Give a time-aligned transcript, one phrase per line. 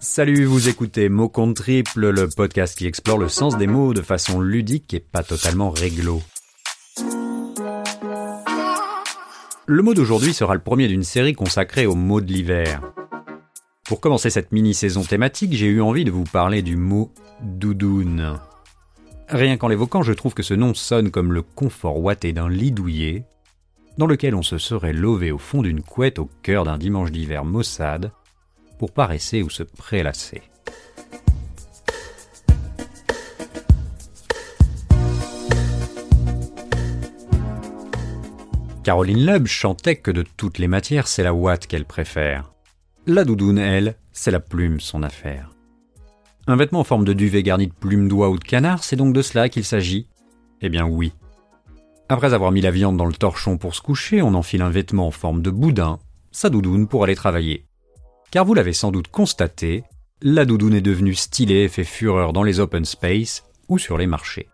[0.00, 4.00] Salut, vous écoutez Mot contre triple, le podcast qui explore le sens des mots de
[4.00, 6.22] façon ludique et pas totalement réglo.
[9.66, 12.80] Le mot d'aujourd'hui sera le premier d'une série consacrée aux mots de l'hiver.
[13.86, 17.12] Pour commencer cette mini-saison thématique, j'ai eu envie de vous parler du mot
[17.42, 18.38] doudoune.
[19.28, 22.70] Rien qu'en l'évoquant, je trouve que ce nom sonne comme le confort ouaté d'un lit
[22.70, 23.24] douillet,
[23.98, 27.44] dans lequel on se serait lové au fond d'une couette au cœur d'un dimanche d'hiver
[27.44, 28.12] maussade,
[28.78, 30.42] pour paresser ou se prélasser.
[38.88, 42.54] Caroline Loeb chantait que de toutes les matières, c'est la ouate qu'elle préfère.
[43.06, 45.50] La doudoune, elle, c'est la plume, son affaire.
[46.46, 49.12] Un vêtement en forme de duvet garni de plumes d'oie ou de canard, c'est donc
[49.12, 50.08] de cela qu'il s'agit
[50.62, 51.12] Eh bien oui.
[52.08, 55.08] Après avoir mis la viande dans le torchon pour se coucher, on enfile un vêtement
[55.08, 55.98] en forme de boudin,
[56.32, 57.67] sa doudoune pour aller travailler.
[58.30, 59.84] Car vous l'avez sans doute constaté,
[60.20, 64.06] la doudoune est devenue stylée et fait fureur dans les open space ou sur les
[64.06, 64.48] marchés.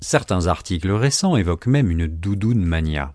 [0.00, 3.14] Certains articles récents évoquent même une doudoune mania.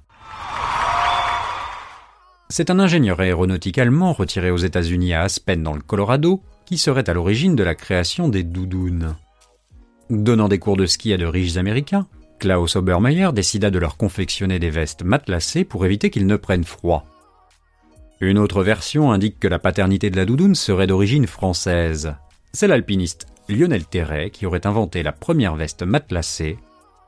[2.50, 7.09] C'est un ingénieur aéronautique allemand retiré aux États-Unis à Aspen dans le Colorado qui serait
[7.09, 9.16] à l'origine de la création des doudounes.
[10.09, 12.08] Donnant des cours de ski à de riches américains,
[12.40, 17.06] Klaus Obermeyer décida de leur confectionner des vestes matelassées pour éviter qu'ils ne prennent froid.
[18.26, 22.16] Une autre version indique que la paternité de la doudoune serait d'origine française.
[22.54, 26.58] C'est l'alpiniste Lionel Terret qui aurait inventé la première veste matelassée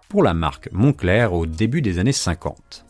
[0.10, 2.86] pour la marque Montclair au début des années 50.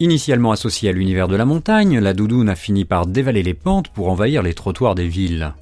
[0.00, 3.88] Initialement associée à l'univers de la montagne, la doudoune a fini par dévaler les pentes
[3.88, 5.54] pour envahir les trottoirs des villes.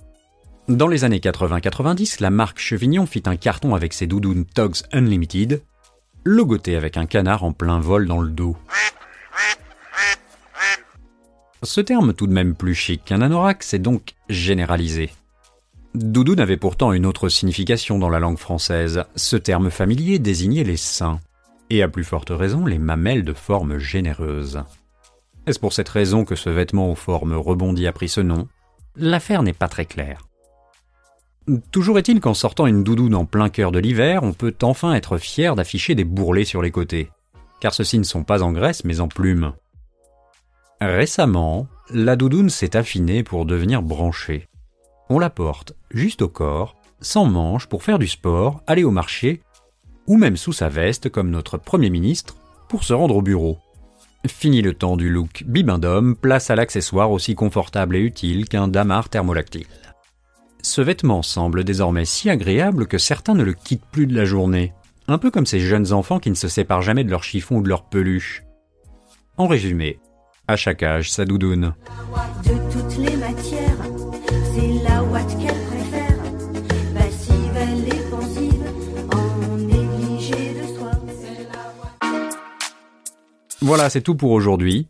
[0.67, 5.63] Dans les années 80-90, la marque Chevignon fit un carton avec ses doudounes Togs Unlimited,
[6.25, 8.57] logotées avec un canard en plein vol dans le dos.
[11.67, 15.11] Ce terme tout de même plus chic qu'un anorak s'est donc généralisé.
[15.97, 19.03] Doudoune avait pourtant une autre signification dans la langue française.
[19.17, 21.18] Ce terme familier désignait les seins,
[21.68, 24.63] et à plus forte raison les mamelles de forme généreuse.
[25.48, 28.46] Est-ce pour cette raison que ce vêtement aux formes rebondies a pris ce nom?
[28.95, 30.20] L'affaire n'est pas très claire.
[31.73, 35.18] Toujours est-il qu'en sortant une doudoune en plein cœur de l'hiver, on peut enfin être
[35.18, 37.11] fier d'afficher des bourrelets sur les côtés,
[37.58, 39.52] car ceux-ci ne sont pas en graisse mais en plumes.
[40.81, 44.47] Récemment, la doudoune s'est affinée pour devenir branchée.
[45.09, 49.41] On la porte juste au corps, sans manches pour faire du sport, aller au marché,
[50.07, 52.36] ou même sous sa veste comme notre Premier ministre
[52.69, 53.59] pour se rendre au bureau.
[54.27, 59.09] Fini le temps du look bibindome, place à l'accessoire aussi confortable et utile qu'un damar
[59.09, 59.67] thermolactyle.
[60.63, 64.75] Ce vêtement semble désormais si agréable que certains ne le quittent plus de la journée,
[65.09, 67.63] un peu comme ces jeunes enfants qui ne se séparent jamais de leur chiffon ou
[67.63, 68.42] de leur peluche.
[69.36, 70.01] En résumé,
[70.48, 71.74] à chaque âge, sa doudoune.
[72.45, 73.77] De toutes les matières,
[74.55, 76.17] c'est la ouate qu'elle préfère.
[76.95, 78.64] Passive, elle est pensive,
[79.12, 80.90] en négligé de soi.
[83.61, 84.86] Voilà, c'est tout pour aujourd'hui.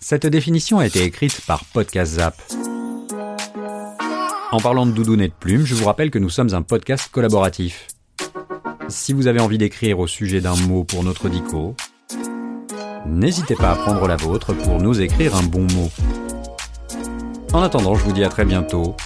[0.00, 2.40] Cette définition a été écrite par Podcast Zap.
[4.52, 7.08] En parlant de doudoune et de plumes, je vous rappelle que nous sommes un podcast
[7.10, 7.88] collaboratif.
[8.88, 11.74] Si vous avez envie d'écrire au sujet d'un mot pour notre dico,
[13.06, 15.90] n'hésitez pas à prendre la vôtre pour nous écrire un bon mot.
[17.52, 18.96] En attendant, je vous dis à très bientôt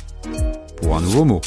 [0.80, 1.40] pour un nouveau mot.